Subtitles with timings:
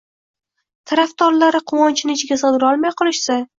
[0.91, 3.41] tarafdorlari quvonchni ichga sig’dirolmay qolishsa